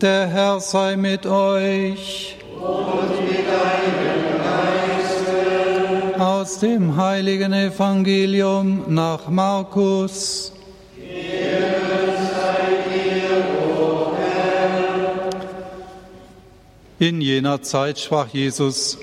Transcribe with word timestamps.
Der 0.00 0.26
Herr 0.26 0.60
sei 0.60 0.96
mit 0.96 1.24
euch. 1.24 2.36
Und 2.54 3.10
mit 3.24 3.46
deinem 3.48 4.38
Geiste. 4.42 6.20
Aus 6.20 6.58
dem 6.58 6.96
heiligen 6.98 7.54
Evangelium 7.54 8.84
nach 8.88 9.28
Markus. 9.30 10.52
In 16.98 17.22
jener 17.22 17.62
Zeit 17.62 17.98
sprach 17.98 18.28
Jesus, 18.28 18.98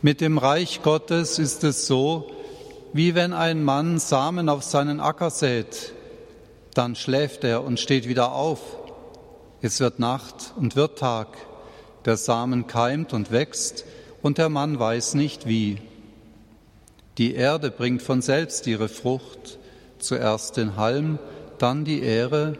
mit 0.00 0.20
dem 0.20 0.38
Reich 0.38 0.82
Gottes 0.82 1.40
ist 1.40 1.64
es 1.64 1.88
so, 1.88 2.30
wie 2.92 3.16
wenn 3.16 3.32
ein 3.32 3.64
Mann 3.64 3.98
Samen 3.98 4.48
auf 4.48 4.62
seinen 4.62 5.00
Acker 5.00 5.30
sät, 5.30 5.92
dann 6.74 6.94
schläft 6.94 7.42
er 7.42 7.64
und 7.64 7.80
steht 7.80 8.08
wieder 8.08 8.32
auf. 8.32 8.83
Es 9.64 9.80
wird 9.80 9.98
Nacht 9.98 10.52
und 10.56 10.76
wird 10.76 10.98
Tag, 10.98 11.38
der 12.04 12.18
Samen 12.18 12.66
keimt 12.66 13.14
und 13.14 13.30
wächst, 13.30 13.86
und 14.20 14.36
der 14.36 14.50
Mann 14.50 14.78
weiß 14.78 15.14
nicht 15.14 15.48
wie. 15.48 15.78
Die 17.16 17.34
Erde 17.34 17.70
bringt 17.70 18.02
von 18.02 18.20
selbst 18.20 18.66
ihre 18.66 18.90
Frucht, 18.90 19.58
zuerst 19.98 20.58
den 20.58 20.76
Halm, 20.76 21.18
dann 21.56 21.86
die 21.86 22.02
Ähre, 22.02 22.58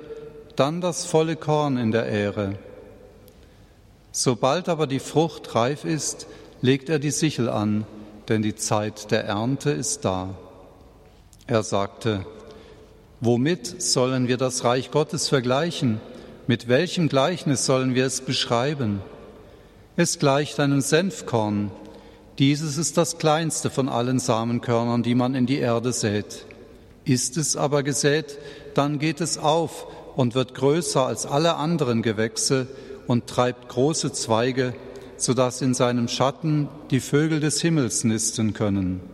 dann 0.57 0.81
das 0.81 1.05
volle 1.05 1.37
Korn 1.37 1.77
in 1.77 1.93
der 1.93 2.07
Ähre. 2.07 2.55
Sobald 4.11 4.71
aber 4.71 4.87
die 4.87 4.99
Frucht 4.99 5.55
reif 5.55 5.85
ist, 5.85 6.27
legt 6.63 6.89
er 6.89 7.01
die 7.01 7.11
Sichel 7.11 7.51
an, 7.51 7.85
denn 8.31 8.41
die 8.41 8.55
Zeit 8.55 9.11
der 9.11 9.27
Ernte 9.27 9.73
ist 9.73 10.07
da. 10.07 10.31
Er 11.47 11.65
sagte, 11.65 12.25
Womit 13.21 13.83
sollen 13.83 14.27
wir 14.27 14.39
das 14.39 14.65
Reich 14.65 14.91
Gottes 14.91 15.29
vergleichen? 15.29 16.01
Mit 16.47 16.69
welchem 16.69 17.09
Gleichnis 17.09 17.65
sollen 17.65 17.95
wir 17.95 18.05
es 18.05 18.21
beschreiben? 18.21 19.01
Es 19.97 20.19
gleicht 20.19 20.61
einem 20.61 20.83
Senfkorn. 20.83 21.71
Dieses 22.39 22.77
ist 22.77 22.99
das 22.99 23.17
kleinste 23.17 23.71
von 23.71 23.89
allen 23.89 24.19
Samenkörnern, 24.19 25.03
die 25.03 25.15
man 25.15 25.35
in 25.35 25.47
die 25.47 25.57
Erde 25.57 25.95
sät. 25.95 26.45
Ist 27.07 27.39
es 27.39 27.57
aber 27.57 27.83
gesät, 27.83 28.39
dann 28.75 28.99
geht 28.99 29.23
es 29.23 29.39
auf 29.39 29.87
und 30.17 30.35
wird 30.35 30.55
größer 30.55 31.07
als 31.07 31.25
alle 31.25 31.55
anderen 31.55 32.03
Gewächse 32.03 32.67
und 33.07 33.27
treibt 33.27 33.71
große 33.71 34.13
Zweige, 34.13 34.75
so 35.17 35.33
dass 35.33 35.63
in 35.63 35.73
seinem 35.73 36.09
Schatten 36.09 36.69
die 36.91 37.01
Vögel 37.01 37.41
des 37.41 37.63
Himmels 37.63 38.05
nisten 38.05 38.53
können. 38.53 39.14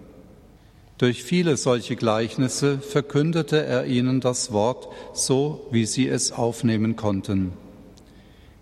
Durch 1.01 1.25
viele 1.25 1.56
solche 1.56 1.97
Gleichnisse 1.97 2.79
verkündete 2.79 3.65
er 3.65 3.87
ihnen 3.87 4.20
das 4.20 4.53
Wort 4.53 4.89
so, 5.15 5.67
wie 5.70 5.87
sie 5.87 6.07
es 6.07 6.31
aufnehmen 6.31 6.95
konnten. 6.95 7.55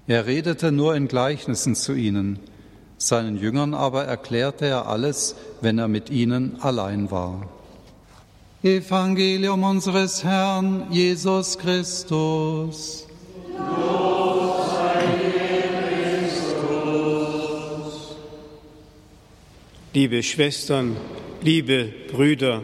Er 0.06 0.26
redete 0.26 0.70
nur 0.70 0.94
in 0.94 1.08
Gleichnissen 1.08 1.74
zu 1.74 1.94
ihnen, 1.94 2.38
seinen 2.96 3.38
Jüngern 3.38 3.74
aber 3.74 4.04
erklärte 4.04 4.66
er 4.66 4.86
alles, 4.86 5.34
wenn 5.62 5.80
er 5.80 5.88
mit 5.88 6.10
ihnen 6.10 6.58
allein 6.60 7.10
war. 7.10 7.48
Evangelium 8.62 9.64
unseres 9.64 10.22
Herrn 10.22 10.86
Jesus 10.92 11.58
Christus. 11.58 13.08
Liebe 19.92 20.22
Schwestern, 20.22 20.96
liebe 21.40 21.92
Brüder, 22.10 22.62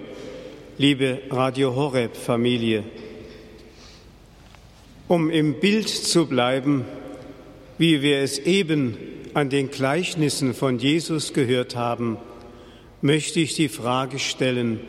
liebe 0.78 1.22
Radio 1.30 1.76
Horeb 1.76 2.16
Familie, 2.16 2.82
um 5.06 5.30
im 5.30 5.60
Bild 5.60 5.88
zu 5.88 6.26
bleiben, 6.26 6.84
wie 7.78 8.02
wir 8.02 8.18
es 8.18 8.38
eben 8.38 8.96
an 9.32 9.48
den 9.48 9.70
Gleichnissen 9.70 10.54
von 10.54 10.78
Jesus 10.78 11.32
gehört 11.32 11.76
haben, 11.76 12.16
möchte 13.00 13.38
ich 13.38 13.54
die 13.54 13.68
Frage 13.68 14.18
stellen, 14.18 14.80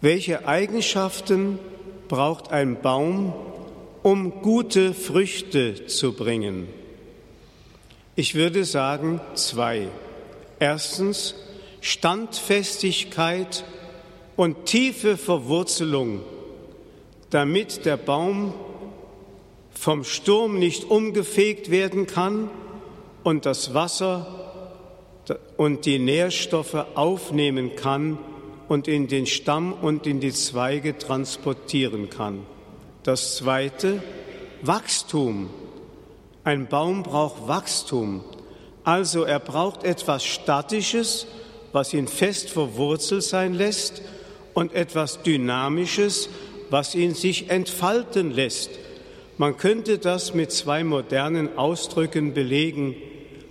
welche 0.00 0.48
Eigenschaften 0.48 1.58
braucht 2.08 2.50
ein 2.50 2.80
Baum, 2.80 3.32
um 4.02 4.42
gute 4.42 4.94
Früchte 4.94 5.86
zu 5.86 6.12
bringen? 6.12 6.66
Ich 8.16 8.34
würde 8.34 8.64
sagen 8.64 9.20
zwei. 9.34 9.88
Erstens 10.58 11.34
Standfestigkeit 11.84 13.62
und 14.36 14.64
tiefe 14.64 15.18
Verwurzelung, 15.18 16.22
damit 17.28 17.84
der 17.84 17.98
Baum 17.98 18.54
vom 19.70 20.02
Sturm 20.02 20.58
nicht 20.58 20.84
umgefegt 20.84 21.70
werden 21.70 22.06
kann 22.06 22.48
und 23.22 23.44
das 23.44 23.74
Wasser 23.74 25.20
und 25.58 25.84
die 25.84 25.98
Nährstoffe 25.98 26.86
aufnehmen 26.94 27.76
kann 27.76 28.18
und 28.66 28.88
in 28.88 29.06
den 29.06 29.26
Stamm 29.26 29.74
und 29.74 30.06
in 30.06 30.20
die 30.20 30.32
Zweige 30.32 30.96
transportieren 30.96 32.08
kann. 32.08 32.46
Das 33.02 33.36
Zweite, 33.36 34.02
Wachstum. 34.62 35.50
Ein 36.44 36.66
Baum 36.66 37.02
braucht 37.02 37.46
Wachstum. 37.46 38.24
Also 38.84 39.24
er 39.24 39.38
braucht 39.38 39.84
etwas 39.84 40.24
Statisches, 40.24 41.26
was 41.74 41.92
ihn 41.92 42.08
fest 42.08 42.48
verwurzelt 42.48 43.24
sein 43.24 43.52
lässt, 43.52 44.00
und 44.54 44.72
etwas 44.72 45.22
Dynamisches, 45.22 46.30
was 46.70 46.94
ihn 46.94 47.14
sich 47.14 47.50
entfalten 47.50 48.30
lässt. 48.30 48.70
Man 49.36 49.56
könnte 49.56 49.98
das 49.98 50.32
mit 50.32 50.52
zwei 50.52 50.84
modernen 50.84 51.58
Ausdrücken 51.58 52.34
belegen, 52.34 52.94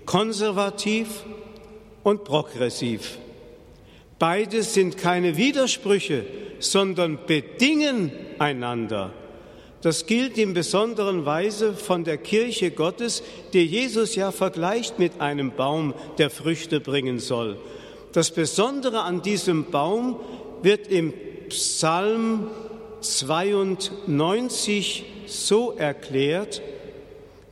konservativ 0.06 1.24
und 2.04 2.24
progressiv. 2.24 3.18
Beides 4.18 4.74
sind 4.74 4.98
keine 4.98 5.36
Widersprüche, 5.36 6.26
sondern 6.60 7.20
bedingen 7.28 8.12
einander. 8.40 9.12
Das 9.82 10.06
gilt 10.06 10.38
in 10.38 10.54
besonderen 10.54 11.26
Weise 11.26 11.74
von 11.74 12.06
der 12.06 12.18
Kirche 12.18 12.72
Gottes, 12.72 13.22
die 13.52 13.66
Jesus 13.66 14.16
ja 14.16 14.32
vergleicht 14.32 14.98
mit 14.98 15.20
einem 15.20 15.52
Baum, 15.52 15.94
der 16.18 16.30
Früchte 16.30 16.80
bringen 16.80 17.20
soll. 17.20 17.58
Das 18.14 18.32
Besondere 18.32 19.02
an 19.02 19.22
diesem 19.24 19.72
Baum 19.72 20.20
wird 20.62 20.88
im 20.88 21.14
Psalm 21.50 22.52
92 23.02 25.04
so 25.26 25.72
erklärt, 25.72 26.62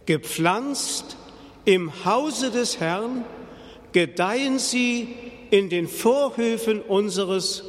gepflanzt 0.05 1.17
im 1.65 2.05
Hause 2.05 2.51
des 2.51 2.79
Herrn, 2.79 3.25
gedeihen 3.91 4.59
sie 4.59 5.15
in 5.49 5.69
den 5.69 5.87
Vorhöfen 5.87 6.81
unseres 6.81 7.63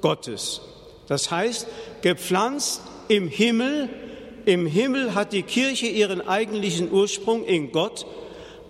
Gottes. 0.00 0.60
Das 1.08 1.32
heißt, 1.32 1.66
gepflanzt 2.02 2.80
im 3.08 3.28
Himmel, 3.28 3.88
im 4.44 4.66
Himmel 4.66 5.16
hat 5.16 5.32
die 5.32 5.42
Kirche 5.42 5.86
ihren 5.86 6.26
eigentlichen 6.26 6.92
Ursprung 6.92 7.44
in 7.44 7.72
Gott, 7.72 8.06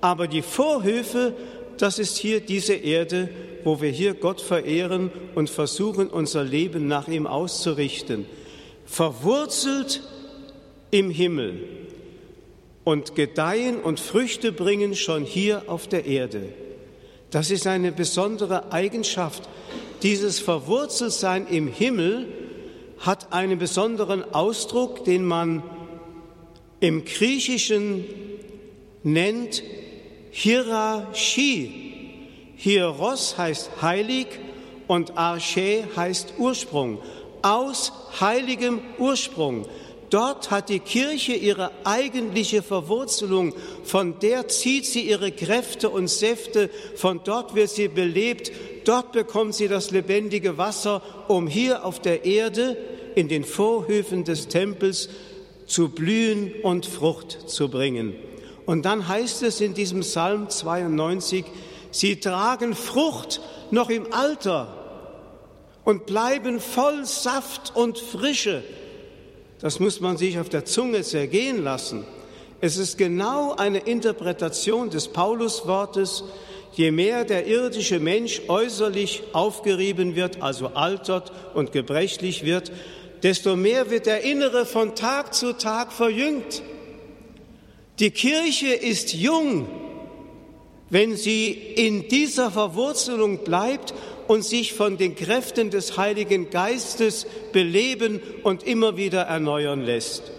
aber 0.01 0.29
die 0.29 0.43
Vorhöfe, 0.43 1.35
das 1.79 1.99
ist 1.99 2.17
hier 2.17 2.41
diese 2.41 2.75
Erde, 2.75 3.29
wo 3.65 3.81
wir 3.81 3.91
hier 3.91 4.15
Gott 4.15 4.41
verehren 4.41 5.11
und 5.35 5.51
versuchen, 5.51 6.09
unser 6.09 6.45
Leben 6.45 6.87
nach 6.87 7.09
ihm 7.09 7.27
auszurichten. 7.27 8.27
Verwurzelt 8.85 10.03
im 10.91 11.11
Himmel 11.11 11.61
und 12.85 13.15
gedeihen 13.15 13.81
und 13.81 13.99
Früchte 13.99 14.53
bringen 14.53 14.95
schon 14.95 15.25
hier 15.25 15.65
auf 15.67 15.89
der 15.89 16.07
Erde. 16.07 16.43
Das 17.31 17.51
ist 17.51 17.67
eine 17.67 17.91
besondere 17.91 18.73
Eigenschaft. 18.73 19.49
Dieses 20.03 20.39
Verwurzeltsein 20.39 21.49
im 21.49 21.67
Himmel 21.67 22.29
hat 22.99 23.33
einen 23.33 23.59
besonderen 23.59 24.23
Ausdruck, 24.33 25.05
den 25.05 25.25
man 25.25 25.63
im 26.81 27.05
Griechischen 27.05 28.05
nennt 29.03 29.63
Hierarchie. 30.39 31.71
Hieros 32.57 33.39
heißt 33.39 33.71
heilig 33.81 34.27
und 34.87 35.17
Arche 35.17 35.85
heißt 35.97 36.35
Ursprung. 36.37 36.99
Aus 37.41 37.91
heiligem 38.21 38.83
Ursprung. 38.99 39.65
Dort 40.11 40.51
hat 40.51 40.69
die 40.69 40.81
Kirche 40.81 41.33
ihre 41.33 41.71
eigentliche 41.85 42.63
Verwurzelung, 42.63 43.55
von 43.83 44.19
der 44.19 44.47
zieht 44.49 44.85
sie 44.85 45.09
ihre 45.09 45.33
Kräfte 45.33 45.89
und 45.89 46.09
Säfte, 46.09 46.69
von 46.97 47.23
dort 47.25 47.55
wird 47.55 47.71
sie 47.71 47.89
belebt, 47.89 48.53
dort 48.85 49.13
bekommt 49.13 49.55
sie 49.55 49.69
das 49.69 49.91
lebendige 49.91 50.59
Wasser, 50.59 51.01
um 51.29 51.47
hier 51.47 51.83
auf 51.83 51.99
der 51.99 52.27
Erde 52.27 52.77
in 53.15 53.29
den 53.29 53.43
Vorhöfen 53.43 54.25
des 54.25 54.49
Tempels 54.49 55.09
zu 55.67 55.89
blühen 55.89 56.53
und 56.63 56.85
Frucht 56.85 57.49
zu 57.49 57.71
bringen. 57.71 58.15
Und 58.67 58.85
dann 58.85 59.09
heißt 59.09 59.43
es 59.43 59.61
in 59.61 59.75
diesem 59.75 60.01
Psalm 60.01 60.51
92, 60.51 61.45
sie 61.91 62.21
tragen 62.21 62.75
Frucht 62.75 63.41
noch 63.71 63.89
im 63.89 64.13
Alter 64.13 64.69
und 65.85 66.05
bleiben 66.05 66.61
voll 66.61 67.07
Saft 67.07 67.75
und 67.75 67.99
Frische 67.99 68.63
das 69.61 69.81
muss 69.81 70.01
man 70.01 70.17
sich 70.17 70.39
auf 70.39 70.49
der 70.49 70.65
Zunge 70.65 71.03
zergehen 71.03 71.65
lassen. 71.65 72.05
Es 72.61 72.77
ist 72.77 72.99
genau 72.99 73.55
eine 73.55 73.79
Interpretation 73.79 74.91
des 74.91 75.09
Pauluswortes, 75.09 76.25
je 76.75 76.91
mehr 76.91 77.25
der 77.25 77.47
irdische 77.47 77.99
Mensch 77.99 78.43
äußerlich 78.49 79.23
aufgerieben 79.33 80.15
wird, 80.15 80.43
also 80.43 80.69
altert 80.69 81.33
und 81.55 81.73
gebrechlich 81.73 82.45
wird, 82.45 82.71
desto 83.23 83.57
mehr 83.57 83.91
wird 83.91 84.07
der 84.07 84.23
Innere 84.25 84.67
von 84.67 84.95
Tag 84.95 85.33
zu 85.33 85.55
Tag 85.55 85.93
verjüngt. 85.93 86.63
Die 87.99 88.11
Kirche 88.11 88.75
ist 88.75 89.15
jung, 89.15 89.67
wenn 90.91 91.17
sie 91.17 91.51
in 91.51 92.09
dieser 92.09 92.51
Verwurzelung 92.51 93.39
bleibt 93.39 93.95
und 94.29 94.45
sich 94.45 94.75
von 94.75 94.99
den 94.99 95.15
Kräften 95.15 95.71
des 95.71 95.97
Heiligen 95.97 96.51
Geistes 96.51 97.27
beleben 97.53 98.21
und 98.43 98.65
immer 98.65 98.99
wieder 98.99 99.23
erneuern 99.23 99.83
lässt. 99.83 100.31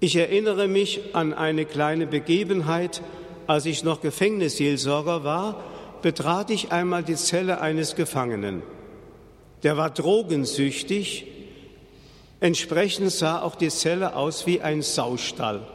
Ich 0.00 0.16
erinnere 0.16 0.68
mich 0.68 1.00
an 1.14 1.34
eine 1.34 1.66
kleine 1.66 2.06
Begebenheit, 2.06 3.02
als 3.46 3.66
ich 3.66 3.84
noch 3.84 4.00
Gefängnisseelsorger 4.00 5.22
war, 5.22 5.64
betrat 6.00 6.50
ich 6.50 6.72
einmal 6.72 7.02
die 7.02 7.14
Zelle 7.14 7.60
eines 7.60 7.94
Gefangenen. 7.94 8.62
Der 9.62 9.76
war 9.76 9.90
drogensüchtig, 9.90 11.26
entsprechend 12.40 13.12
sah 13.12 13.42
auch 13.42 13.54
die 13.54 13.68
Zelle 13.68 14.16
aus 14.16 14.46
wie 14.46 14.60
ein 14.60 14.82
Saustall. 14.82 15.66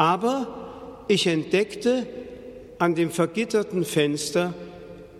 Aber 0.00 1.04
ich 1.08 1.26
entdeckte 1.26 2.06
an 2.78 2.94
dem 2.94 3.10
vergitterten 3.10 3.84
Fenster 3.84 4.54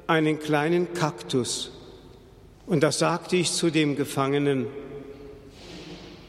einen 0.06 0.38
kleinen 0.38 0.94
Kaktus. 0.94 1.70
Und 2.66 2.82
da 2.82 2.90
sagte 2.90 3.36
ich 3.36 3.52
zu 3.52 3.68
dem 3.68 3.94
Gefangenen, 3.94 4.68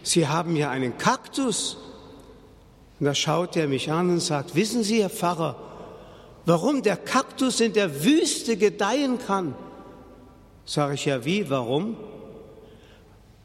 Sie 0.03 0.27
haben 0.27 0.57
ja 0.57 0.69
einen 0.69 0.97
Kaktus. 0.97 1.77
Und 2.99 3.05
da 3.05 3.15
schaut 3.15 3.55
er 3.55 3.69
mich 3.69 3.89
an 3.89 4.09
und 4.09 4.19
sagt, 4.19 4.53
wissen 4.53 4.83
Sie, 4.83 5.01
Herr 5.01 5.09
Pfarrer, 5.09 5.55
warum 6.45 6.83
der 6.83 6.97
Kaktus 6.97 7.61
in 7.61 7.71
der 7.71 8.03
Wüste 8.03 8.57
gedeihen 8.57 9.17
kann? 9.17 9.55
Sage 10.65 10.95
ich 10.95 11.05
ja, 11.05 11.23
wie, 11.23 11.49
warum? 11.49 11.95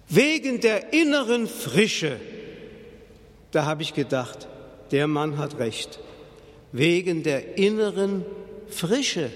Wegen 0.09 0.61
der 0.61 0.93
inneren 0.93 1.47
Frische. 1.47 2.19
Da 3.53 3.67
habe 3.67 3.83
ich 3.83 3.95
gedacht, 3.95 4.49
der 4.91 5.07
Mann 5.07 5.39
hat 5.39 5.59
recht. 5.59 5.99
Wegen 6.73 7.23
der 7.23 7.59
inneren 7.59 8.25
Frische. 8.69 9.31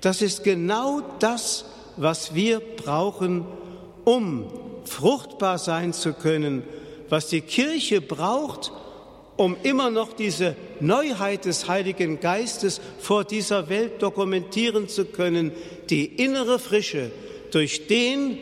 Das 0.00 0.22
ist 0.22 0.44
genau 0.44 1.00
das, 1.18 1.64
was 1.96 2.34
wir 2.34 2.60
brauchen, 2.60 3.46
um 4.04 4.46
fruchtbar 4.84 5.58
sein 5.58 5.92
zu 5.92 6.12
können, 6.12 6.64
was 7.08 7.28
die 7.28 7.42
Kirche 7.42 8.00
braucht, 8.00 8.72
um 9.36 9.56
immer 9.62 9.90
noch 9.90 10.12
diese 10.12 10.56
Neuheit 10.80 11.44
des 11.44 11.68
Heiligen 11.68 12.20
Geistes 12.20 12.80
vor 12.98 13.24
dieser 13.24 13.68
Welt 13.68 14.02
dokumentieren 14.02 14.88
zu 14.88 15.04
können, 15.04 15.52
die 15.90 16.04
innere 16.04 16.58
Frische 16.58 17.10
durch 17.50 17.86
den, 17.86 18.38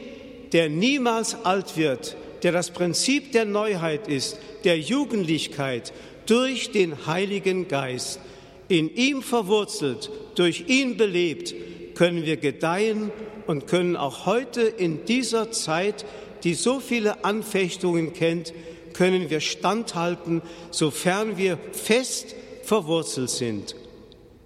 der 0.53 0.69
niemals 0.69 1.45
alt 1.45 1.77
wird, 1.77 2.17
der 2.43 2.53
das 2.53 2.71
Prinzip 2.71 3.33
der 3.33 3.45
Neuheit 3.45 4.09
ist, 4.09 4.39
der 4.65 4.79
Jugendlichkeit, 4.79 5.93
durch 6.27 6.71
den 6.71 7.07
Heiligen 7.07 7.69
Geist. 7.69 8.21
In 8.69 8.95
ihm 8.95 9.23
verwurzelt, 9.23 10.11
durch 10.37 10.65
ihn 10.69 10.97
belebt, 10.97 11.55
können 11.95 12.25
wir 12.25 12.37
gedeihen 12.37 13.11
und 13.47 13.67
können 13.67 13.97
auch 13.97 14.27
heute 14.27 14.63
in 14.63 15.05
dieser 15.05 15.51
Zeit, 15.51 16.05
die 16.45 16.55
so 16.55 16.81
viele 16.81 17.25
Anfechtungen 17.25 18.13
kennt, 18.13 18.53
können 18.93 19.31
wir 19.31 19.41
standhalten, 19.41 20.43
sofern 20.71 21.37
wir 21.37 21.59
fest 21.73 22.35
verwurzelt 22.63 23.31
sind. 23.31 23.75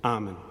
Amen. 0.02 0.43